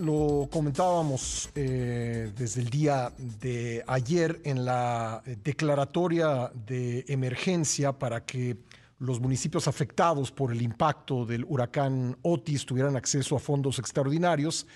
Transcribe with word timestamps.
Lo 0.00 0.48
comentábamos 0.50 1.50
eh, 1.54 2.32
desde 2.36 2.60
el 2.60 2.70
día 2.70 3.12
de 3.40 3.82
ayer 3.86 4.40
en 4.44 4.64
la 4.64 5.22
declaratoria 5.44 6.50
de 6.66 7.04
emergencia 7.08 7.92
para 7.92 8.24
que 8.24 8.56
los 8.98 9.20
municipios 9.20 9.68
afectados 9.68 10.32
por 10.32 10.52
el 10.52 10.60
impacto 10.62 11.24
del 11.24 11.44
huracán 11.44 12.16
Otis 12.22 12.66
tuvieran 12.66 12.96
acceso 12.96 13.36
a 13.36 13.38
fondos 13.38 13.78
extraordinarios, 13.78 14.66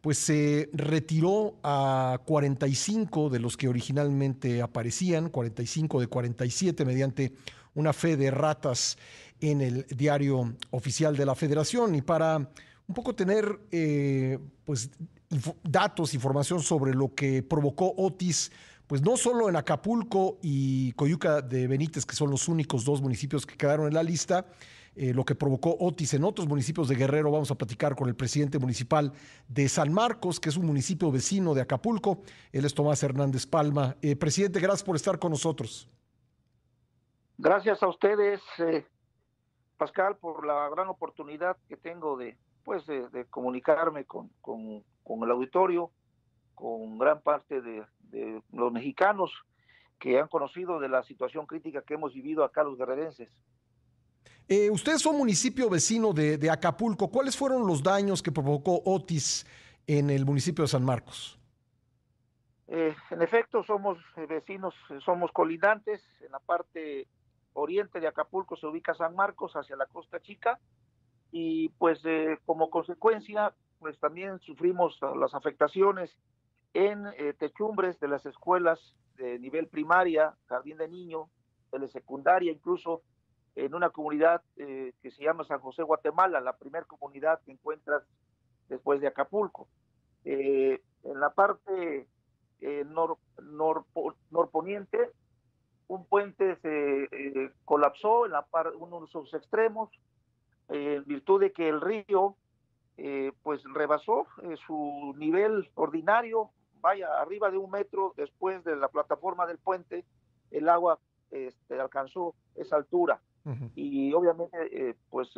pues 0.00 0.18
se 0.18 0.68
retiró 0.72 1.56
a 1.62 2.20
45 2.24 3.30
de 3.30 3.40
los 3.40 3.56
que 3.56 3.68
originalmente 3.68 4.62
aparecían, 4.62 5.28
45 5.28 6.00
de 6.00 6.06
47 6.06 6.84
mediante 6.84 7.32
una 7.74 7.92
fe 7.92 8.16
de 8.16 8.30
ratas 8.30 8.96
en 9.40 9.60
el 9.60 9.86
diario 9.86 10.54
oficial 10.70 11.16
de 11.16 11.26
la 11.26 11.34
federación. 11.34 11.94
Y 11.94 12.02
para 12.02 12.48
un 12.88 12.94
poco 12.94 13.14
tener 13.14 13.60
eh, 13.70 14.38
pues, 14.64 14.90
datos, 15.62 16.14
información 16.14 16.60
sobre 16.60 16.94
lo 16.94 17.14
que 17.14 17.42
provocó 17.42 17.94
Otis, 17.96 18.50
pues 18.86 19.02
no 19.02 19.18
solo 19.18 19.50
en 19.50 19.56
Acapulco 19.56 20.38
y 20.42 20.92
Coyuca 20.92 21.42
de 21.42 21.66
Benítez, 21.66 22.06
que 22.06 22.16
son 22.16 22.30
los 22.30 22.48
únicos 22.48 22.86
dos 22.86 23.02
municipios 23.02 23.44
que 23.44 23.56
quedaron 23.56 23.86
en 23.86 23.94
la 23.94 24.02
lista, 24.02 24.46
eh, 24.96 25.12
lo 25.12 25.26
que 25.26 25.34
provocó 25.34 25.76
Otis 25.78 26.14
en 26.14 26.24
otros 26.24 26.48
municipios 26.48 26.88
de 26.88 26.94
Guerrero. 26.94 27.30
Vamos 27.30 27.50
a 27.50 27.54
platicar 27.54 27.94
con 27.94 28.08
el 28.08 28.16
presidente 28.16 28.58
municipal 28.58 29.12
de 29.46 29.68
San 29.68 29.92
Marcos, 29.92 30.40
que 30.40 30.48
es 30.48 30.56
un 30.56 30.64
municipio 30.64 31.12
vecino 31.12 31.52
de 31.52 31.60
Acapulco. 31.60 32.22
Él 32.50 32.64
es 32.64 32.74
Tomás 32.74 33.02
Hernández 33.02 33.46
Palma. 33.46 33.96
Eh, 34.00 34.16
presidente, 34.16 34.60
gracias 34.60 34.82
por 34.82 34.96
estar 34.96 35.18
con 35.18 35.32
nosotros. 35.32 35.90
Gracias 37.36 37.82
a 37.82 37.88
ustedes, 37.88 38.40
Pascal, 39.76 40.16
por 40.16 40.44
la 40.44 40.68
gran 40.70 40.88
oportunidad 40.88 41.56
que 41.68 41.76
tengo 41.76 42.16
de 42.16 42.36
pues 42.64 42.86
de, 42.86 43.24
comunicarme 43.30 44.04
con, 44.04 44.30
con, 44.40 44.84
el 45.22 45.30
auditorio, 45.30 45.90
con 46.54 46.98
gran 46.98 47.20
parte 47.20 47.60
de, 47.60 47.84
los 48.52 48.72
mexicanos 48.72 49.32
que 49.98 50.18
han 50.18 50.28
conocido 50.28 50.78
de 50.78 50.88
la 50.88 51.02
situación 51.02 51.46
crítica 51.46 51.82
que 51.82 51.94
hemos 51.94 52.14
vivido 52.14 52.44
acá 52.44 52.62
los 52.62 52.78
guerrerenses. 52.78 53.28
Eh, 54.48 54.70
ustedes 54.70 55.02
son 55.02 55.16
municipio 55.16 55.68
vecino 55.68 56.12
de, 56.12 56.50
Acapulco. 56.50 57.10
¿Cuáles 57.10 57.36
fueron 57.36 57.66
los 57.66 57.82
daños 57.82 58.22
que 58.22 58.32
provocó 58.32 58.80
Otis 58.84 59.46
en 59.86 60.10
el 60.10 60.24
municipio 60.24 60.62
de 60.62 60.68
San 60.68 60.84
Marcos? 60.84 61.38
Eh, 62.68 62.94
en 63.10 63.22
efecto, 63.22 63.62
somos 63.64 63.98
vecinos, 64.28 64.74
somos 65.04 65.32
colindantes. 65.32 66.02
En 66.20 66.32
la 66.32 66.38
parte 66.38 67.08
oriente 67.54 68.00
de 68.00 68.06
Acapulco 68.06 68.56
se 68.56 68.66
ubica 68.66 68.94
San 68.94 69.14
Marcos, 69.14 69.52
hacia 69.54 69.76
la 69.76 69.86
Costa 69.86 70.20
Chica, 70.20 70.58
y 71.30 71.68
pues 71.70 72.00
eh, 72.04 72.38
como 72.46 72.70
consecuencia 72.70 73.54
pues 73.78 73.98
también 74.00 74.40
sufrimos 74.40 74.98
las 75.16 75.34
afectaciones 75.34 76.10
en 76.74 77.06
eh, 77.16 77.34
techumbres 77.38 77.98
de 78.00 78.08
las 78.08 78.26
escuelas 78.26 78.78
de 79.16 79.38
nivel 79.38 79.68
primaria, 79.68 80.34
jardín 80.46 80.78
de 80.78 80.88
niño, 80.88 81.28
de 81.72 81.88
secundaria, 81.88 82.50
incluso 82.50 83.02
en 83.54 83.74
una 83.74 83.90
comunidad 83.90 84.42
eh, 84.56 84.92
que 85.02 85.10
se 85.10 85.22
llama 85.22 85.44
San 85.44 85.60
José 85.60 85.82
Guatemala, 85.82 86.40
la 86.40 86.56
primera 86.56 86.86
comunidad 86.86 87.40
que 87.44 87.52
encuentras 87.52 88.02
después 88.68 89.00
de 89.00 89.08
Acapulco. 89.08 89.68
en 90.24 90.80
la 91.20 91.30
parte 91.30 92.08
nor, 92.86 93.18
norponiente, 94.30 95.12
un 95.86 96.04
puente 96.04 96.56
se 96.56 97.52
colapsó 97.64 98.26
en 98.26 98.32
la 98.32 98.46
uno 98.78 99.00
de 99.00 99.06
sus 99.06 99.32
extremos, 99.34 99.90
en 100.68 101.04
virtud 101.04 101.40
de 101.40 101.52
que 101.52 101.68
el 101.68 101.80
río 101.80 102.36
eh, 102.96 103.32
pues 103.42 103.62
rebasó 103.72 104.26
eh, 104.42 104.56
su 104.66 105.14
nivel 105.16 105.70
ordinario, 105.74 106.50
vaya, 106.80 107.20
arriba 107.20 107.50
de 107.50 107.56
un 107.56 107.70
metro 107.70 108.12
después 108.16 108.64
de 108.64 108.76
la 108.76 108.88
plataforma 108.88 109.46
del 109.46 109.58
puente, 109.58 110.04
el 110.50 110.68
agua 110.68 110.98
este, 111.30 111.80
alcanzó 111.80 112.34
esa 112.54 112.76
altura. 112.76 113.20
Y 113.74 114.12
obviamente 114.12 114.90
eh, 114.90 114.94
pues 115.08 115.30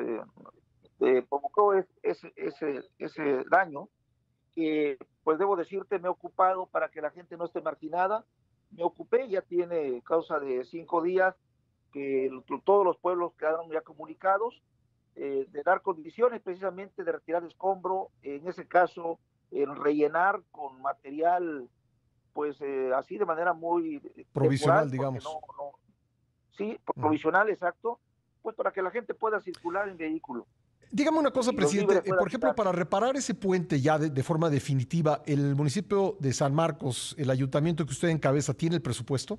provocó 1.28 1.74
ese, 1.74 2.32
ese, 2.34 2.82
ese 2.98 3.44
daño 3.48 3.88
que 4.52 4.98
pues 5.22 5.38
debo 5.38 5.54
decirte 5.54 6.00
me 6.00 6.08
he 6.08 6.10
ocupado 6.10 6.66
para 6.66 6.88
que 6.88 7.00
la 7.00 7.10
gente 7.10 7.36
no 7.36 7.44
esté 7.44 7.60
marginada, 7.60 8.24
me 8.72 8.82
ocupé, 8.82 9.28
ya 9.28 9.42
tiene 9.42 10.02
causa 10.02 10.40
de 10.40 10.64
cinco 10.64 11.02
días 11.02 11.36
que 11.92 12.30
todos 12.64 12.84
los 12.84 12.96
pueblos 12.98 13.32
quedaron 13.34 13.70
ya 13.70 13.80
comunicados, 13.82 14.60
eh, 15.22 15.46
de 15.52 15.62
dar 15.62 15.82
condiciones 15.82 16.40
precisamente 16.40 17.04
de 17.04 17.12
retirar 17.12 17.44
escombro, 17.44 18.08
en 18.22 18.48
ese 18.48 18.66
caso, 18.66 19.18
el 19.50 19.76
rellenar 19.76 20.40
con 20.50 20.80
material, 20.80 21.68
pues 22.32 22.58
eh, 22.62 22.90
así 22.96 23.18
de 23.18 23.26
manera 23.26 23.52
muy... 23.52 24.00
Provisional, 24.32 24.90
digamos. 24.90 25.22
sí, 26.56 26.80
provisional, 26.94 27.50
exacto, 27.50 28.00
pues 28.40 28.56
para 28.56 28.72
que 28.72 28.80
la 28.80 28.90
gente 28.90 29.12
pueda 29.12 29.42
circular 29.42 29.90
en 29.90 29.98
vehículo. 29.98 30.46
Dígame 30.90 31.18
una 31.18 31.32
cosa, 31.32 31.52
presidente. 31.52 32.00
Por 32.00 32.26
ejemplo, 32.26 32.54
para 32.54 32.72
reparar 32.72 33.14
ese 33.14 33.34
puente 33.34 33.78
ya 33.78 33.98
de, 33.98 34.22
forma 34.22 34.48
definitiva, 34.48 35.20
¿el 35.26 35.54
municipio 35.54 36.16
de 36.18 36.32
San 36.32 36.54
Marcos, 36.54 37.14
el 37.18 37.28
ayuntamiento 37.28 37.84
que 37.84 37.92
usted 37.92 38.08
encabeza, 38.08 38.54
tiene 38.54 38.76
el 38.76 38.82
presupuesto? 38.82 39.38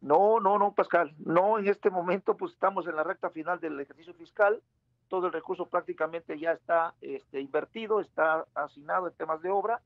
No, 0.00 0.40
no, 0.40 0.58
no, 0.58 0.72
Pascal. 0.72 1.14
No, 1.18 1.58
en 1.58 1.68
este 1.68 1.90
momento 1.90 2.36
pues 2.36 2.52
estamos 2.52 2.86
en 2.86 2.96
la 2.96 3.02
recta 3.02 3.30
final 3.30 3.60
del 3.60 3.80
ejercicio 3.80 4.14
fiscal. 4.14 4.62
Todo 5.08 5.26
el 5.28 5.32
recurso 5.32 5.66
prácticamente 5.66 6.38
ya 6.38 6.52
está 6.52 6.94
este, 7.00 7.40
invertido, 7.40 8.00
está 8.00 8.44
asignado 8.54 9.06
en 9.06 9.14
temas 9.14 9.40
de 9.40 9.50
obra. 9.50 9.80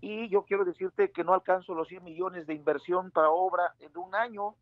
Y 0.00 0.28
yo 0.28 0.42
quiero 0.42 0.64
decirte 0.64 1.12
que 1.12 1.22
no 1.22 1.34
alcanzo 1.34 1.74
los 1.74 1.86
100 1.86 2.02
millones 2.02 2.46
de 2.48 2.54
inversión 2.54 3.12
para 3.12 3.30
obra 3.30 3.74
en 3.78 3.96
un 3.96 4.14
año. 4.14 4.56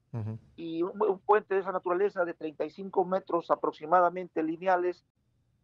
Y 0.56 0.82
un, 0.82 1.18
puente 1.24 1.54
de 1.54 1.60
esa 1.60 1.72
naturaleza 1.72 2.24
de 2.24 2.34
35 2.34 3.04
metros 3.06 3.50
aproximadamente 3.50 4.42
lineales, 4.42 5.04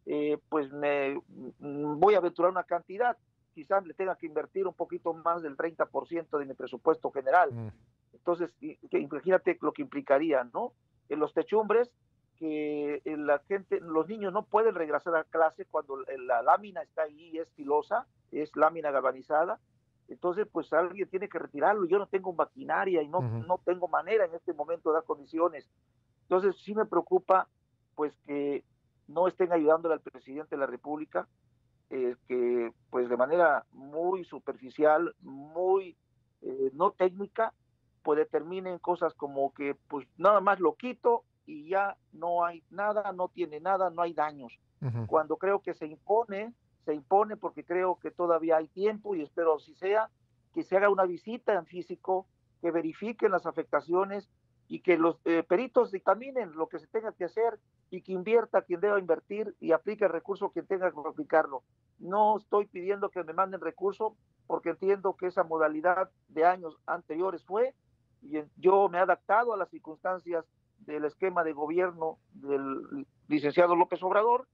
eh, 0.07 0.39
pues 0.49 0.71
me 0.71 1.21
mm, 1.59 1.99
voy 1.99 2.15
a 2.15 2.17
aventurar 2.17 2.51
una 2.51 2.63
cantidad. 2.63 3.15
Quizás 3.53 3.85
le 3.85 3.93
tenga 3.93 4.15
que 4.15 4.25
invertir 4.25 4.65
un 4.65 4.73
poquito 4.73 5.13
más 5.13 5.43
del 5.43 5.55
30% 5.55 6.39
de 6.39 6.45
mi 6.45 6.55
presupuesto 6.55 7.11
general. 7.11 7.73
Entonces, 8.13 8.55
imagínate 8.91 9.57
lo 9.61 9.71
que 9.73 9.81
implicaría, 9.81 10.43
¿no? 10.53 10.73
En 11.09 11.19
los 11.19 11.33
techumbres, 11.33 11.91
que 12.37 13.01
eh, 13.05 13.17
la 13.17 13.39
gente, 13.39 13.79
los 13.81 14.07
niños 14.07 14.33
no 14.33 14.43
pueden 14.45 14.73
regresar 14.73 15.15
a 15.15 15.23
clase 15.23 15.65
cuando 15.65 15.97
la 16.25 16.41
lámina 16.41 16.81
está 16.81 17.03
ahí, 17.03 17.37
es 17.37 17.47
filosa, 17.51 18.07
es 18.31 18.55
lámina 18.55 18.91
galvanizada. 18.91 19.59
Entonces, 20.07 20.47
pues 20.51 20.73
alguien 20.73 21.07
tiene 21.07 21.29
que 21.29 21.39
retirarlo. 21.39 21.85
Yo 21.85 21.99
no 21.99 22.07
tengo 22.07 22.33
maquinaria 22.33 23.01
y 23.01 23.07
no, 23.07 23.21
no 23.21 23.59
tengo 23.63 23.87
manera 23.87 24.25
en 24.25 24.33
este 24.33 24.53
momento 24.53 24.89
de 24.89 24.95
dar 24.95 25.03
condiciones. 25.05 25.69
Entonces, 26.23 26.55
sí 26.63 26.73
me 26.73 26.85
preocupa, 26.85 27.47
pues, 27.95 28.13
que 28.25 28.63
no 29.07 29.27
estén 29.27 29.51
ayudándole 29.51 29.93
al 29.93 30.01
presidente 30.01 30.55
de 30.55 30.59
la 30.59 30.65
República, 30.65 31.27
eh, 31.89 32.15
que, 32.27 32.73
pues, 32.89 33.07
de 33.07 33.17
manera 33.17 33.65
muy 33.71 34.25
superficial, 34.25 35.15
muy 35.21 35.95
eh, 36.41 36.71
no 36.73 36.91
técnica, 36.91 37.53
pues 38.03 38.17
determinen 38.17 38.79
cosas 38.79 39.13
como 39.13 39.53
que 39.53 39.75
pues 39.87 40.07
nada 40.17 40.41
más 40.41 40.59
lo 40.59 40.75
quito 40.75 41.23
y 41.45 41.69
ya 41.69 41.97
no 42.13 42.45
hay 42.45 42.63
nada, 42.69 43.11
no 43.11 43.29
tiene 43.29 43.59
nada, 43.59 43.89
no 43.89 44.01
hay 44.01 44.13
daños. 44.13 44.59
Cuando 45.05 45.37
creo 45.37 45.61
que 45.61 45.75
se 45.75 45.85
impone, 45.85 46.53
se 46.85 46.95
impone 46.95 47.37
porque 47.37 47.63
creo 47.63 47.99
que 47.99 48.09
todavía 48.09 48.57
hay 48.57 48.67
tiempo 48.67 49.13
y 49.13 49.21
espero 49.21 49.59
si 49.59 49.75
sea 49.75 50.09
que 50.55 50.63
se 50.63 50.75
haga 50.75 50.89
una 50.89 51.05
visita 51.05 51.53
en 51.53 51.67
físico, 51.67 52.25
que 52.61 52.71
verifiquen 52.71 53.31
las 53.31 53.45
afectaciones 53.45 54.27
y 54.67 54.79
que 54.79 54.97
los 54.97 55.17
eh, 55.25 55.43
peritos 55.43 55.91
dictaminen 55.91 56.53
lo 56.55 56.67
que 56.67 56.79
se 56.79 56.87
tenga 56.87 57.11
que 57.11 57.25
hacer 57.25 57.59
y 57.89 58.01
que 58.01 58.13
invierta 58.13 58.61
quien 58.61 58.79
deba 58.79 58.99
invertir 58.99 59.55
y 59.59 59.73
aplique 59.73 60.05
el 60.05 60.11
recurso 60.11 60.49
quien 60.51 60.65
tenga 60.65 60.89
que 60.89 60.97
aplicarlo. 61.05 61.63
No 61.99 62.37
estoy 62.37 62.65
pidiendo 62.65 63.09
que 63.09 63.23
me 63.23 63.33
manden 63.33 63.61
recurso 63.61 64.15
porque 64.47 64.69
entiendo 64.69 65.15
que 65.17 65.27
esa 65.27 65.43
modalidad 65.43 66.09
de 66.29 66.45
años 66.45 66.77
anteriores 66.87 67.43
fue 67.43 67.75
yo 68.57 68.89
me 68.89 68.97
he 68.97 69.01
adaptado 69.01 69.53
a 69.53 69.57
las 69.57 69.69
circunstancias 69.69 70.45
del 70.79 71.05
esquema 71.05 71.43
de 71.43 71.53
gobierno 71.53 72.17
del 72.33 73.05
licenciado 73.27 73.75
López 73.75 74.01
Obrador, 74.03 74.47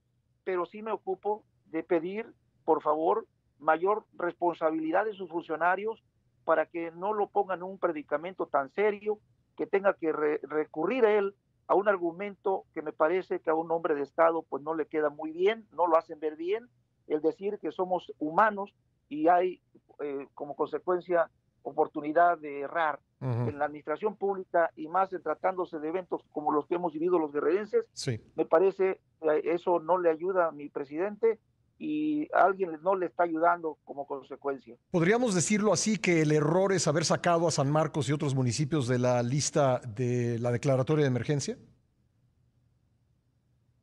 pero 0.44 0.66
sí 0.66 0.82
me 0.82 0.92
ocupo 0.92 1.44
de 1.66 1.82
pedir, 1.82 2.32
por 2.64 2.82
favor, 2.82 3.26
mayor 3.58 4.04
responsabilidad 4.14 5.04
de 5.04 5.14
sus 5.14 5.28
funcionarios 5.28 6.02
para 6.44 6.66
que 6.66 6.90
no 6.92 7.12
lo 7.12 7.28
pongan 7.28 7.58
en 7.58 7.64
un 7.64 7.78
predicamento 7.78 8.46
tan 8.46 8.70
serio, 8.70 9.18
que 9.56 9.66
tenga 9.66 9.94
que 9.94 10.12
recurrir 10.12 11.04
a 11.04 11.12
él 11.18 11.34
a 11.66 11.74
un 11.74 11.88
argumento 11.88 12.64
que 12.72 12.80
me 12.80 12.92
parece 12.92 13.40
que 13.40 13.50
a 13.50 13.54
un 13.54 13.70
hombre 13.70 13.94
de 13.94 14.02
Estado 14.02 14.42
pues 14.48 14.62
no 14.62 14.74
le 14.74 14.86
queda 14.86 15.10
muy 15.10 15.32
bien, 15.32 15.66
no 15.72 15.86
lo 15.86 15.98
hacen 15.98 16.18
ver 16.20 16.36
bien, 16.36 16.68
el 17.08 17.20
decir 17.20 17.58
que 17.58 17.72
somos 17.72 18.12
humanos 18.18 18.74
y 19.08 19.28
hay 19.28 19.60
eh, 20.00 20.26
como 20.34 20.56
consecuencia 20.56 21.30
oportunidad 21.62 22.38
de 22.38 22.60
errar 22.60 23.00
en 23.20 23.58
la 23.58 23.64
administración 23.64 24.14
pública 24.14 24.70
y 24.76 24.86
más 24.86 25.12
en 25.12 25.22
tratándose 25.22 25.80
de 25.80 25.88
eventos 25.88 26.22
como 26.30 26.52
los 26.52 26.66
que 26.66 26.76
hemos 26.76 26.92
vivido 26.92 27.18
los 27.18 27.32
guerrerenses, 27.32 27.84
me 28.36 28.44
parece 28.44 29.00
que 29.20 29.42
eso 29.52 29.80
no 29.80 29.98
le 29.98 30.10
ayuda 30.10 30.48
a 30.48 30.52
mi 30.52 30.68
presidente 30.68 31.40
y 31.78 32.28
alguien 32.32 32.78
no 32.82 32.96
le 32.96 33.06
está 33.06 33.24
ayudando 33.24 33.78
como 33.84 34.06
consecuencia. 34.06 34.76
¿Podríamos 34.90 35.34
decirlo 35.34 35.72
así 35.72 35.98
que 35.98 36.22
el 36.22 36.32
error 36.32 36.72
es 36.72 36.88
haber 36.88 37.04
sacado 37.04 37.46
a 37.46 37.50
San 37.50 37.70
Marcos 37.70 38.08
y 38.08 38.12
otros 38.12 38.34
municipios 38.34 38.88
de 38.88 38.98
la 38.98 39.22
lista 39.22 39.80
de 39.80 40.38
la 40.38 40.50
declaratoria 40.50 41.04
de 41.04 41.08
emergencia? 41.08 41.56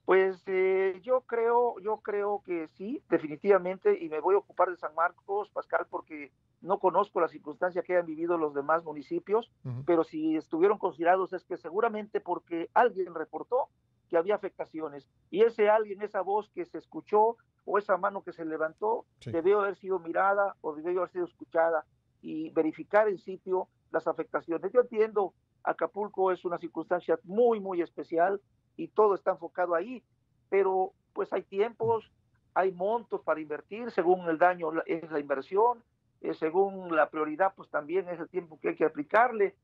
Pues 0.03 0.43
eh, 0.45 0.99
yo 1.01 1.21
creo, 1.21 1.79
yo 1.79 1.97
creo 1.97 2.43
que 2.45 2.67
sí, 2.77 3.01
definitivamente, 3.09 3.97
y 3.99 4.07
me 4.07 4.19
voy 4.19 4.35
a 4.35 4.39
ocupar 4.39 4.69
de 4.69 4.77
San 4.77 4.93
Marcos, 4.93 5.49
Pascal, 5.49 5.87
porque 5.89 6.31
no 6.65 6.79
conozco 6.79 7.21
la 7.21 7.27
circunstancia 7.27 7.81
que 7.83 7.93
hayan 7.93 8.05
vivido 8.05 8.37
los 8.37 8.53
demás 8.53 8.83
municipios, 8.83 9.51
pero 9.85 10.03
si 10.03 10.35
estuvieron 10.35 10.77
considerados 10.77 11.33
es 11.33 11.43
que 11.45 11.57
seguramente 11.57 12.19
porque 12.19 12.69
alguien 12.73 13.13
reportó 13.15 13.69
que 14.09 14.17
había 14.17 14.35
afectaciones 14.35 15.07
y 15.31 15.41
ese 15.41 15.69
alguien, 15.69 16.01
esa 16.01 16.21
voz 16.21 16.49
que 16.49 16.65
se 16.65 16.77
escuchó 16.77 17.37
o 17.65 17.77
esa 17.77 17.97
mano 17.97 18.23
que 18.23 18.33
se 18.33 18.45
levantó, 18.45 19.05
debió 19.25 19.61
haber 19.61 19.75
sido 19.75 19.99
mirada 19.99 20.55
o 20.61 20.75
debió 20.75 20.99
haber 20.99 21.11
sido 21.11 21.25
escuchada 21.25 21.85
y 22.21 22.49
verificar 22.51 23.07
en 23.07 23.17
sitio 23.17 23.67
las 23.91 24.07
afectaciones. 24.07 24.71
Yo 24.71 24.81
entiendo, 24.81 25.33
Acapulco 25.63 26.31
es 26.31 26.45
una 26.45 26.57
circunstancia 26.57 27.19
muy, 27.23 27.59
muy 27.59 27.81
especial, 27.81 28.41
y 28.77 28.87
todo 28.89 29.15
está 29.15 29.31
enfocado 29.31 29.75
ahí, 29.75 30.03
pero 30.49 30.93
pues 31.13 31.31
hay 31.33 31.43
tiempos, 31.43 32.11
hay 32.53 32.71
montos 32.71 33.21
para 33.21 33.39
invertir, 33.39 33.91
según 33.91 34.27
el 34.29 34.37
daño 34.37 34.71
es 34.85 35.09
la 35.11 35.19
inversión, 35.19 35.83
eh, 36.21 36.33
según 36.33 36.95
la 36.95 37.09
prioridad 37.09 37.53
pues 37.55 37.69
también 37.69 38.07
es 38.09 38.19
el 38.19 38.29
tiempo 38.29 38.59
que 38.59 38.69
hay 38.69 38.75
que 38.75 38.85
aplicarle. 38.85 39.55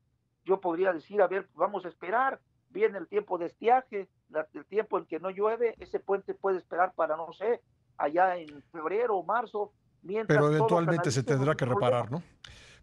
Yo 0.44 0.60
podría 0.60 0.92
decir, 0.92 1.22
a 1.22 1.28
ver, 1.28 1.48
vamos 1.54 1.84
a 1.84 1.88
esperar, 1.88 2.40
viene 2.70 2.98
el 2.98 3.06
tiempo 3.06 3.38
de 3.38 3.46
estiaje, 3.46 4.08
el 4.54 4.64
tiempo 4.66 4.98
en 4.98 5.06
que 5.06 5.20
no 5.20 5.30
llueve, 5.30 5.76
ese 5.78 6.00
puente 6.00 6.34
puede 6.34 6.58
esperar 6.58 6.92
para, 6.94 7.16
no 7.16 7.32
sé, 7.32 7.60
allá 7.96 8.36
en 8.36 8.62
febrero 8.72 9.16
o 9.16 9.24
marzo. 9.24 9.72
Mientras 10.02 10.36
pero 10.36 10.50
eventualmente 10.50 11.12
se 11.12 11.22
tendrá 11.22 11.54
que 11.54 11.64
reparar, 11.64 12.10
¿no? 12.10 12.22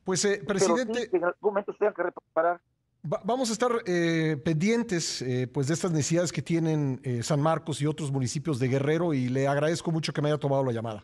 Pues, 0.06 0.24
eh, 0.24 0.42
presidente... 0.48 1.10
en 1.12 1.26
algún 1.26 1.38
momento 1.42 1.74
se 1.74 1.94
que 1.94 2.04
reparar 2.04 2.62
vamos 3.04 3.50
a 3.50 3.54
estar 3.54 3.72
eh, 3.86 4.38
pendientes 4.44 5.22
eh, 5.22 5.48
pues 5.48 5.68
de 5.68 5.74
estas 5.74 5.92
necesidades 5.92 6.32
que 6.32 6.42
tienen 6.42 7.00
eh, 7.04 7.24
San 7.24 7.42
Marcos 7.42 7.82
y 7.82 7.86
otros 7.86 8.12
municipios 8.12 8.60
de 8.60 8.68
Guerrero 8.68 9.14
y 9.14 9.30
le 9.30 9.48
agradezco 9.48 9.92
mucho 9.92 10.14
que 10.14 10.22
me 10.22 10.30
haya 10.30 10.38
tomado 10.38 10.64
la 10.64 10.72
llamada. 10.72 11.04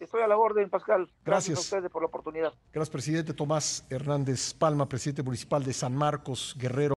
Estoy 0.00 0.22
a 0.22 0.26
la 0.26 0.38
orden, 0.38 0.70
Pascal. 0.70 1.10
Gracias, 1.24 1.58
a 1.58 1.60
ustedes 1.60 1.90
por 1.90 2.02
la 2.02 2.08
oportunidad. 2.08 2.52
Gracias, 2.72 2.90
presidente 2.90 3.34
Tomás 3.34 3.86
Hernández 3.90 4.54
Palma, 4.54 4.88
presidente 4.88 5.22
municipal 5.22 5.62
de 5.62 5.74
San 5.74 5.94
Marcos, 5.94 6.56
Guerrero. 6.58 6.94